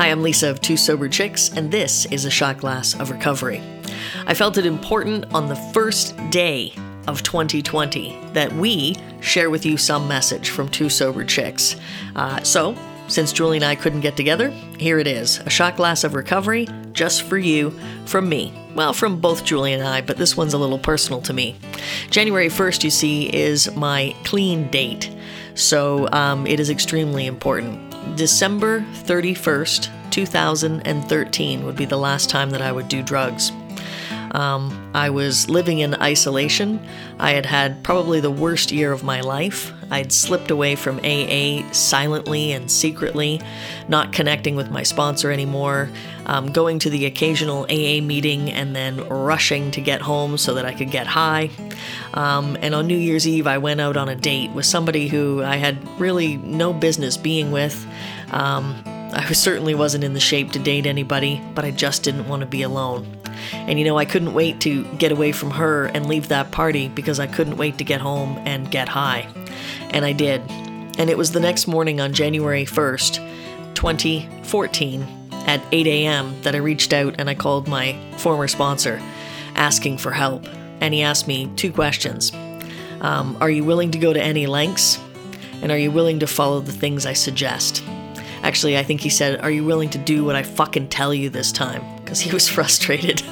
Hi, 0.00 0.06
I'm 0.06 0.22
Lisa 0.22 0.48
of 0.48 0.62
Two 0.62 0.78
Sober 0.78 1.10
Chicks, 1.10 1.50
and 1.50 1.70
this 1.70 2.06
is 2.06 2.24
a 2.24 2.30
shot 2.30 2.56
glass 2.56 2.98
of 2.98 3.10
recovery. 3.10 3.60
I 4.26 4.32
felt 4.32 4.56
it 4.56 4.64
important 4.64 5.26
on 5.34 5.46
the 5.46 5.56
first 5.74 6.16
day 6.30 6.72
of 7.06 7.22
2020 7.22 8.18
that 8.32 8.50
we 8.50 8.96
share 9.20 9.50
with 9.50 9.66
you 9.66 9.76
some 9.76 10.08
message 10.08 10.48
from 10.48 10.70
Two 10.70 10.88
Sober 10.88 11.22
Chicks. 11.22 11.76
Uh, 12.16 12.42
so, 12.42 12.74
since 13.08 13.30
Julie 13.30 13.58
and 13.58 13.64
I 13.66 13.74
couldn't 13.74 14.00
get 14.00 14.16
together, 14.16 14.48
here 14.78 14.98
it 14.98 15.06
is 15.06 15.36
a 15.40 15.50
shot 15.50 15.76
glass 15.76 16.02
of 16.02 16.14
recovery 16.14 16.66
just 16.92 17.24
for 17.24 17.36
you 17.36 17.78
from 18.06 18.26
me. 18.26 18.54
Well, 18.74 18.94
from 18.94 19.20
both 19.20 19.44
Julie 19.44 19.74
and 19.74 19.82
I, 19.82 20.00
but 20.00 20.16
this 20.16 20.34
one's 20.34 20.54
a 20.54 20.58
little 20.58 20.78
personal 20.78 21.20
to 21.20 21.34
me. 21.34 21.56
January 22.08 22.48
1st, 22.48 22.84
you 22.84 22.90
see, 22.90 23.26
is 23.34 23.70
my 23.76 24.16
clean 24.24 24.70
date. 24.70 25.14
So 25.54 26.08
um, 26.10 26.46
it 26.46 26.58
is 26.58 26.70
extremely 26.70 27.26
important. 27.26 27.89
December 28.16 28.80
31st, 28.80 30.10
2013 30.10 31.64
would 31.64 31.76
be 31.76 31.84
the 31.84 31.96
last 31.96 32.30
time 32.30 32.50
that 32.50 32.62
I 32.62 32.72
would 32.72 32.88
do 32.88 33.02
drugs. 33.02 33.52
Um, 34.32 34.90
I 34.94 35.10
was 35.10 35.50
living 35.50 35.80
in 35.80 35.94
isolation. 35.94 36.80
I 37.18 37.32
had 37.32 37.46
had 37.46 37.82
probably 37.82 38.20
the 38.20 38.30
worst 38.30 38.70
year 38.70 38.92
of 38.92 39.02
my 39.02 39.20
life. 39.20 39.72
I'd 39.90 40.12
slipped 40.12 40.52
away 40.52 40.76
from 40.76 41.00
AA 41.00 41.68
silently 41.72 42.52
and 42.52 42.70
secretly, 42.70 43.40
not 43.88 44.12
connecting 44.12 44.54
with 44.54 44.70
my 44.70 44.84
sponsor 44.84 45.32
anymore, 45.32 45.90
um, 46.26 46.52
going 46.52 46.78
to 46.80 46.90
the 46.90 47.06
occasional 47.06 47.64
AA 47.64 48.00
meeting 48.00 48.50
and 48.52 48.74
then 48.74 49.08
rushing 49.08 49.72
to 49.72 49.80
get 49.80 50.00
home 50.00 50.38
so 50.38 50.54
that 50.54 50.64
I 50.64 50.74
could 50.74 50.92
get 50.92 51.08
high. 51.08 51.50
Um, 52.14 52.56
and 52.60 52.74
on 52.74 52.86
New 52.86 52.96
Year's 52.96 53.26
Eve, 53.26 53.48
I 53.48 53.58
went 53.58 53.80
out 53.80 53.96
on 53.96 54.08
a 54.08 54.14
date 54.14 54.52
with 54.52 54.64
somebody 54.64 55.08
who 55.08 55.42
I 55.42 55.56
had 55.56 55.76
really 56.00 56.36
no 56.36 56.72
business 56.72 57.16
being 57.16 57.50
with. 57.50 57.84
Um, 58.30 58.80
I 59.12 59.32
certainly 59.32 59.74
wasn't 59.74 60.04
in 60.04 60.12
the 60.12 60.20
shape 60.20 60.52
to 60.52 60.60
date 60.60 60.86
anybody, 60.86 61.42
but 61.54 61.64
I 61.64 61.72
just 61.72 62.04
didn't 62.04 62.28
want 62.28 62.40
to 62.40 62.46
be 62.46 62.62
alone. 62.62 63.19
And 63.52 63.78
you 63.78 63.84
know, 63.84 63.98
I 63.98 64.04
couldn't 64.04 64.34
wait 64.34 64.60
to 64.62 64.84
get 64.96 65.12
away 65.12 65.32
from 65.32 65.50
her 65.50 65.86
and 65.86 66.06
leave 66.06 66.28
that 66.28 66.50
party 66.50 66.88
because 66.88 67.20
I 67.20 67.26
couldn't 67.26 67.56
wait 67.56 67.78
to 67.78 67.84
get 67.84 68.00
home 68.00 68.38
and 68.44 68.70
get 68.70 68.88
high. 68.88 69.28
And 69.90 70.04
I 70.04 70.12
did. 70.12 70.42
And 70.98 71.08
it 71.08 71.16
was 71.16 71.32
the 71.32 71.40
next 71.40 71.66
morning 71.66 72.00
on 72.00 72.12
January 72.12 72.64
1st, 72.64 73.74
2014, 73.74 75.06
at 75.46 75.62
8 75.72 75.86
a.m., 75.86 76.42
that 76.42 76.54
I 76.54 76.58
reached 76.58 76.92
out 76.92 77.14
and 77.18 77.30
I 77.30 77.34
called 77.34 77.68
my 77.68 77.98
former 78.18 78.48
sponsor 78.48 79.00
asking 79.54 79.98
for 79.98 80.12
help. 80.12 80.46
And 80.80 80.94
he 80.94 81.02
asked 81.02 81.28
me 81.28 81.50
two 81.56 81.72
questions 81.72 82.32
um, 83.00 83.36
Are 83.40 83.50
you 83.50 83.64
willing 83.64 83.90
to 83.92 83.98
go 83.98 84.12
to 84.12 84.22
any 84.22 84.46
lengths? 84.46 84.98
And 85.62 85.70
are 85.70 85.78
you 85.78 85.90
willing 85.90 86.20
to 86.20 86.26
follow 86.26 86.60
the 86.60 86.72
things 86.72 87.04
I 87.04 87.12
suggest? 87.12 87.82
Actually, 88.42 88.78
I 88.78 88.82
think 88.82 89.00
he 89.00 89.10
said, 89.10 89.40
Are 89.40 89.50
you 89.50 89.64
willing 89.64 89.90
to 89.90 89.98
do 89.98 90.24
what 90.24 90.36
I 90.36 90.42
fucking 90.42 90.88
tell 90.88 91.12
you 91.12 91.28
this 91.30 91.52
time? 91.52 91.99
Because 92.10 92.22
he 92.22 92.32
was 92.32 92.48
frustrated. 92.48 93.22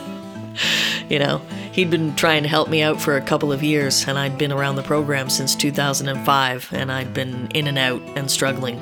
you 1.08 1.18
know, 1.18 1.38
he'd 1.72 1.90
been 1.90 2.14
trying 2.14 2.44
to 2.44 2.48
help 2.48 2.68
me 2.68 2.80
out 2.80 3.00
for 3.00 3.16
a 3.16 3.20
couple 3.20 3.50
of 3.50 3.60
years, 3.60 4.06
and 4.06 4.16
I'd 4.16 4.38
been 4.38 4.52
around 4.52 4.76
the 4.76 4.84
program 4.84 5.28
since 5.28 5.56
2005, 5.56 6.68
and 6.72 6.92
I'd 6.92 7.12
been 7.12 7.48
in 7.56 7.66
and 7.66 7.76
out 7.76 8.00
and 8.16 8.30
struggling. 8.30 8.78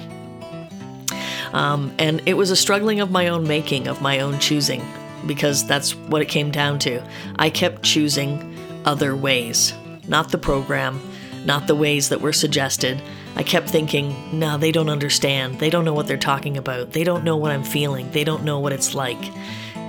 Um, 1.55 1.95
and 1.99 2.21
it 2.27 2.35
was 2.35 2.51
a 2.51 2.57
struggling 2.57 3.01
of 3.01 3.11
my 3.11 3.29
own 3.29 3.49
making, 3.49 3.89
of 3.89 4.03
my 4.03 4.21
own 4.21 4.39
choosing, 4.39 4.85
because 5.27 5.67
that's 5.67 5.95
what 5.95 6.21
it 6.21 6.29
came 6.29 6.51
down 6.51 6.79
to. 6.81 7.03
I 7.39 7.49
kept 7.49 7.83
choosing 7.83 8.55
other 8.85 9.17
ways, 9.17 9.73
not 10.07 10.31
the 10.31 10.37
program, 10.37 11.01
not 11.47 11.69
the 11.69 11.75
ways 11.75 12.11
that 12.11 12.21
were 12.21 12.35
suggested. 12.35 13.01
I 13.35 13.45
kept 13.45 13.71
thinking, 13.71 14.39
no, 14.39 14.59
they 14.59 14.73
don't 14.73 14.91
understand. 14.91 15.59
They 15.59 15.71
don't 15.71 15.87
know 15.87 15.95
what 15.95 16.07
they're 16.07 16.19
talking 16.19 16.59
about. 16.59 16.93
They 16.93 17.03
don't 17.03 17.25
know 17.25 17.39
what 17.39 17.51
I'm 17.51 17.65
feeling. 17.65 18.11
They 18.11 18.25
don't 18.25 18.45
know 18.45 18.59
what 18.59 18.75
it's 18.75 18.95
like. 18.95 19.33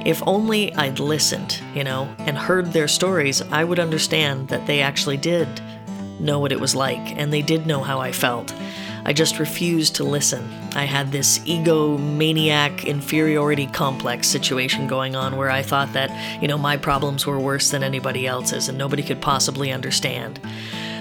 If 0.08 0.24
only 0.26 0.74
I'd 0.74 1.00
listened, 1.00 1.62
you 1.76 1.84
know, 1.84 2.08
and 2.20 2.38
heard 2.38 2.72
their 2.72 2.88
stories, 2.88 3.42
I 3.42 3.66
would 3.66 3.78
understand 3.78 4.48
that 4.48 4.66
they 4.66 4.80
actually 4.80 5.18
did 5.18 5.50
know 6.18 6.40
what 6.40 6.54
it 6.54 6.62
was 6.62 6.74
like 6.74 7.18
and 7.20 7.34
they 7.34 7.42
did 7.42 7.68
know 7.68 7.84
how 7.84 8.00
I 8.00 8.14
felt. 8.14 8.56
I 9.04 9.12
just 9.12 9.38
refused 9.38 9.96
to 9.96 10.06
listen. 10.06 10.50
I 10.76 10.86
had 10.86 11.12
this 11.12 11.40
egomaniac 11.40 12.86
inferiority 12.86 13.68
complex 13.68 14.30
situation 14.30 14.88
going 14.88 15.18
on 15.18 15.36
where 15.36 15.52
I 15.52 15.62
thought 15.62 15.92
that, 15.92 16.42
you 16.42 16.48
know, 16.48 16.58
my 16.58 16.78
problems 16.78 17.28
were 17.28 17.38
worse 17.38 17.70
than 17.72 17.84
anybody 17.84 18.26
else's 18.26 18.70
and 18.70 18.78
nobody 18.78 19.04
could 19.04 19.22
possibly 19.22 19.74
understand. 19.74 20.40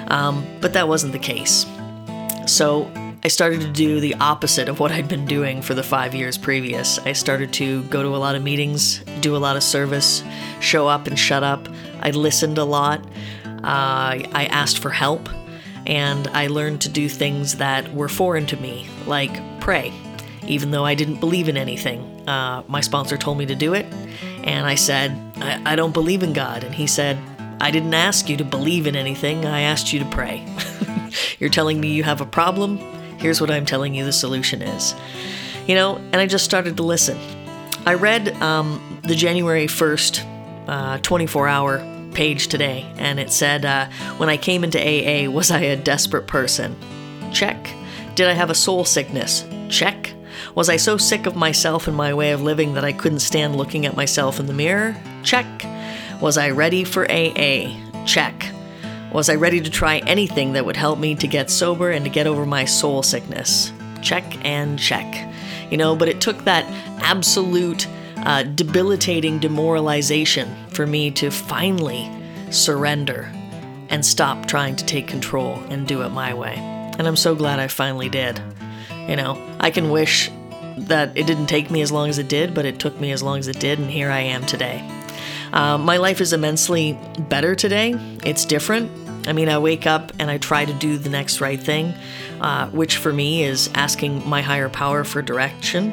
Um, 0.08 0.44
but 0.60 0.72
that 0.72 0.88
wasn't 0.88 1.12
the 1.12 1.20
case. 1.20 1.64
So 2.48 2.90
I 3.26 3.28
started 3.28 3.60
to 3.62 3.66
do 3.66 3.98
the 3.98 4.14
opposite 4.20 4.68
of 4.68 4.78
what 4.78 4.92
I'd 4.92 5.08
been 5.08 5.26
doing 5.26 5.60
for 5.60 5.74
the 5.74 5.82
five 5.82 6.14
years 6.14 6.38
previous. 6.38 7.00
I 7.00 7.12
started 7.12 7.52
to 7.54 7.82
go 7.86 8.00
to 8.00 8.10
a 8.10 8.18
lot 8.18 8.36
of 8.36 8.44
meetings, 8.44 9.00
do 9.20 9.34
a 9.34 9.38
lot 9.38 9.56
of 9.56 9.64
service, 9.64 10.22
show 10.60 10.86
up 10.86 11.08
and 11.08 11.18
shut 11.18 11.42
up. 11.42 11.68
I 12.02 12.12
listened 12.12 12.56
a 12.56 12.62
lot. 12.62 13.04
Uh, 13.44 14.22
I 14.32 14.48
asked 14.52 14.78
for 14.78 14.90
help, 14.90 15.28
and 15.86 16.28
I 16.28 16.46
learned 16.46 16.82
to 16.82 16.88
do 16.88 17.08
things 17.08 17.56
that 17.56 17.92
were 17.92 18.08
foreign 18.08 18.46
to 18.46 18.56
me, 18.58 18.88
like 19.08 19.40
pray. 19.58 19.92
Even 20.46 20.70
though 20.70 20.84
I 20.84 20.94
didn't 20.94 21.18
believe 21.18 21.48
in 21.48 21.56
anything, 21.56 22.02
uh, 22.28 22.62
my 22.68 22.80
sponsor 22.80 23.16
told 23.16 23.38
me 23.38 23.46
to 23.46 23.56
do 23.56 23.74
it, 23.74 23.86
and 24.44 24.68
I 24.68 24.76
said, 24.76 25.10
I, 25.38 25.72
I 25.72 25.74
don't 25.74 25.92
believe 25.92 26.22
in 26.22 26.32
God. 26.32 26.62
And 26.62 26.72
he 26.72 26.86
said, 26.86 27.18
I 27.60 27.72
didn't 27.72 27.94
ask 27.94 28.28
you 28.28 28.36
to 28.36 28.44
believe 28.44 28.86
in 28.86 28.94
anything, 28.94 29.44
I 29.44 29.62
asked 29.62 29.92
you 29.92 29.98
to 29.98 30.08
pray. 30.10 30.46
You're 31.40 31.50
telling 31.50 31.80
me 31.80 31.88
you 31.88 32.04
have 32.04 32.20
a 32.20 32.26
problem? 32.26 32.95
Here's 33.18 33.40
what 33.40 33.50
I'm 33.50 33.66
telling 33.66 33.94
you 33.94 34.04
the 34.04 34.12
solution 34.12 34.62
is. 34.62 34.94
You 35.66 35.74
know, 35.74 35.96
and 35.96 36.16
I 36.16 36.26
just 36.26 36.44
started 36.44 36.76
to 36.76 36.82
listen. 36.82 37.18
I 37.86 37.94
read 37.94 38.28
um, 38.42 39.00
the 39.04 39.14
January 39.14 39.66
1st 39.66 40.68
uh, 40.68 40.98
24 40.98 41.48
hour 41.48 42.10
page 42.12 42.48
today, 42.48 42.90
and 42.98 43.20
it 43.20 43.30
said, 43.30 43.64
uh, 43.64 43.88
When 44.16 44.28
I 44.28 44.36
came 44.36 44.64
into 44.64 44.78
AA, 44.78 45.30
was 45.30 45.50
I 45.50 45.60
a 45.60 45.76
desperate 45.76 46.26
person? 46.26 46.76
Check. 47.32 47.70
Did 48.14 48.28
I 48.28 48.32
have 48.32 48.50
a 48.50 48.54
soul 48.54 48.84
sickness? 48.84 49.44
Check. 49.68 50.12
Was 50.54 50.68
I 50.68 50.76
so 50.76 50.96
sick 50.96 51.26
of 51.26 51.36
myself 51.36 51.86
and 51.86 51.96
my 51.96 52.14
way 52.14 52.32
of 52.32 52.42
living 52.42 52.74
that 52.74 52.84
I 52.84 52.92
couldn't 52.92 53.20
stand 53.20 53.56
looking 53.56 53.86
at 53.86 53.96
myself 53.96 54.40
in 54.40 54.46
the 54.46 54.52
mirror? 54.52 54.96
Check. 55.22 55.46
Was 56.20 56.38
I 56.38 56.50
ready 56.50 56.84
for 56.84 57.10
AA? 57.10 57.76
Check. 58.06 58.55
Was 59.16 59.30
I 59.30 59.36
ready 59.36 59.62
to 59.62 59.70
try 59.70 60.00
anything 60.00 60.52
that 60.52 60.66
would 60.66 60.76
help 60.76 60.98
me 60.98 61.14
to 61.14 61.26
get 61.26 61.48
sober 61.48 61.90
and 61.90 62.04
to 62.04 62.10
get 62.10 62.26
over 62.26 62.44
my 62.44 62.66
soul 62.66 63.02
sickness? 63.02 63.72
Check 64.02 64.44
and 64.44 64.78
check. 64.78 65.32
You 65.70 65.78
know, 65.78 65.96
but 65.96 66.10
it 66.10 66.20
took 66.20 66.44
that 66.44 66.66
absolute 67.00 67.88
uh, 68.18 68.42
debilitating 68.42 69.38
demoralization 69.38 70.54
for 70.68 70.86
me 70.86 71.10
to 71.12 71.30
finally 71.30 72.10
surrender 72.50 73.32
and 73.88 74.04
stop 74.04 74.44
trying 74.44 74.76
to 74.76 74.84
take 74.84 75.08
control 75.08 75.54
and 75.70 75.88
do 75.88 76.02
it 76.02 76.10
my 76.10 76.34
way. 76.34 76.56
And 76.98 77.08
I'm 77.08 77.16
so 77.16 77.34
glad 77.34 77.58
I 77.58 77.68
finally 77.68 78.10
did. 78.10 78.38
You 79.08 79.16
know, 79.16 79.42
I 79.60 79.70
can 79.70 79.88
wish 79.88 80.30
that 80.76 81.16
it 81.16 81.26
didn't 81.26 81.46
take 81.46 81.70
me 81.70 81.80
as 81.80 81.90
long 81.90 82.10
as 82.10 82.18
it 82.18 82.28
did, 82.28 82.52
but 82.52 82.66
it 82.66 82.78
took 82.78 83.00
me 83.00 83.12
as 83.12 83.22
long 83.22 83.38
as 83.38 83.48
it 83.48 83.58
did, 83.60 83.78
and 83.78 83.90
here 83.90 84.10
I 84.10 84.20
am 84.20 84.44
today. 84.44 84.86
Uh, 85.54 85.78
my 85.78 85.96
life 85.96 86.20
is 86.20 86.34
immensely 86.34 86.98
better 87.30 87.54
today. 87.54 87.94
It's 88.22 88.44
different. 88.44 89.05
I 89.26 89.32
mean, 89.32 89.48
I 89.48 89.58
wake 89.58 89.86
up 89.86 90.12
and 90.18 90.30
I 90.30 90.38
try 90.38 90.64
to 90.64 90.72
do 90.72 90.98
the 90.98 91.10
next 91.10 91.40
right 91.40 91.60
thing, 91.60 91.94
uh, 92.40 92.68
which 92.70 92.96
for 92.96 93.12
me 93.12 93.42
is 93.42 93.70
asking 93.74 94.28
my 94.28 94.42
higher 94.42 94.68
power 94.68 95.04
for 95.04 95.22
direction. 95.22 95.92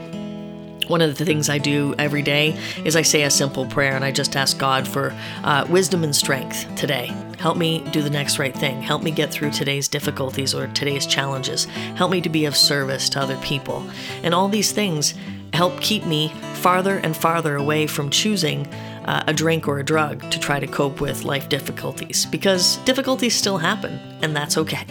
One 0.88 1.02
of 1.02 1.18
the 1.18 1.26
things 1.26 1.50
I 1.50 1.60
do 1.60 1.96
every 1.98 2.22
day 2.22 2.58
is 2.84 2.96
I 2.96 3.04
say 3.04 3.24
a 3.24 3.30
simple 3.30 3.66
prayer 3.66 3.96
and 3.96 4.04
I 4.04 4.12
just 4.12 4.36
ask 4.36 4.58
God 4.58 4.88
for 4.88 5.16
uh, 5.44 5.66
wisdom 5.70 6.04
and 6.04 6.16
strength 6.16 6.74
today. 6.76 7.12
Help 7.40 7.58
me 7.58 7.80
do 7.92 8.02
the 8.02 8.10
next 8.10 8.38
right 8.38 8.56
thing. 8.56 8.82
Help 8.82 9.02
me 9.02 9.12
get 9.12 9.32
through 9.32 9.52
today's 9.52 9.88
difficulties 9.88 10.54
or 10.54 10.68
today's 10.68 11.06
challenges. 11.06 11.66
Help 11.96 12.12
me 12.12 12.22
to 12.22 12.30
be 12.30 12.46
of 12.46 12.56
service 12.56 13.10
to 13.10 13.22
other 13.22 13.38
people. 13.38 13.90
And 14.24 14.34
all 14.34 14.50
these 14.50 14.72
things 14.72 15.14
help 15.54 15.80
keep 15.82 16.06
me 16.06 16.30
farther 16.56 16.98
and 16.98 17.16
farther 17.16 17.56
away 17.56 17.88
from 17.88 18.10
choosing 18.10 18.68
uh, 19.06 19.24
a 19.28 19.34
drink 19.34 19.68
or 19.68 19.80
a 19.80 19.84
drug 19.84 20.30
to 20.32 20.40
try 20.40 20.60
to 20.60 20.68
cope 20.68 21.02
with 21.02 21.24
life 21.24 21.50
difficulties 21.50 22.26
because 22.26 22.78
difficulties 22.78 23.36
still 23.36 23.58
happen, 23.58 24.00
and 24.22 24.36
that's 24.36 24.58
okay. 24.58 24.86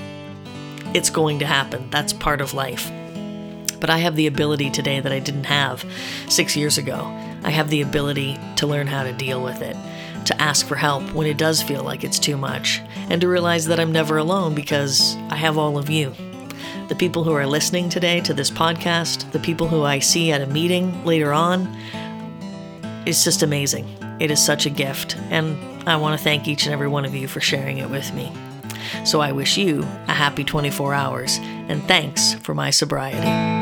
It's 0.94 1.10
going 1.10 1.38
to 1.38 1.46
happen, 1.46 1.88
that's 1.90 2.12
part 2.12 2.40
of 2.40 2.54
life. 2.54 2.90
But 3.80 3.90
I 3.90 3.98
have 3.98 4.14
the 4.14 4.26
ability 4.26 4.70
today 4.70 5.00
that 5.00 5.12
I 5.12 5.18
didn't 5.18 5.44
have 5.44 5.84
six 6.28 6.56
years 6.56 6.78
ago. 6.78 7.06
I 7.42 7.50
have 7.50 7.70
the 7.70 7.82
ability 7.82 8.38
to 8.56 8.66
learn 8.66 8.86
how 8.86 9.02
to 9.02 9.12
deal 9.12 9.42
with 9.42 9.60
it, 9.62 9.76
to 10.26 10.40
ask 10.40 10.66
for 10.66 10.76
help 10.76 11.02
when 11.12 11.26
it 11.26 11.38
does 11.38 11.62
feel 11.62 11.82
like 11.82 12.04
it's 12.04 12.18
too 12.18 12.36
much, 12.36 12.80
and 13.08 13.20
to 13.20 13.28
realize 13.28 13.66
that 13.66 13.80
I'm 13.80 13.90
never 13.90 14.18
alone 14.18 14.54
because 14.54 15.16
I 15.30 15.36
have 15.36 15.58
all 15.58 15.78
of 15.78 15.90
you. 15.90 16.14
The 16.88 16.94
people 16.94 17.24
who 17.24 17.32
are 17.32 17.46
listening 17.46 17.88
today 17.88 18.20
to 18.20 18.34
this 18.34 18.50
podcast, 18.50 19.30
the 19.32 19.38
people 19.40 19.66
who 19.66 19.82
I 19.82 19.98
see 19.98 20.30
at 20.30 20.42
a 20.42 20.46
meeting 20.46 21.04
later 21.04 21.32
on, 21.32 21.74
it's 23.06 23.24
just 23.24 23.42
amazing. 23.42 24.01
It 24.20 24.30
is 24.30 24.44
such 24.44 24.66
a 24.66 24.70
gift, 24.70 25.16
and 25.30 25.56
I 25.88 25.96
want 25.96 26.18
to 26.18 26.22
thank 26.22 26.46
each 26.46 26.64
and 26.64 26.72
every 26.72 26.88
one 26.88 27.04
of 27.04 27.14
you 27.14 27.28
for 27.28 27.40
sharing 27.40 27.78
it 27.78 27.90
with 27.90 28.12
me. 28.14 28.32
So 29.04 29.20
I 29.20 29.32
wish 29.32 29.56
you 29.56 29.82
a 30.08 30.12
happy 30.12 30.44
24 30.44 30.94
hours, 30.94 31.38
and 31.40 31.82
thanks 31.84 32.34
for 32.34 32.54
my 32.54 32.70
sobriety. 32.70 33.61